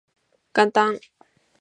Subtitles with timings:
[0.51, 0.99] 元旦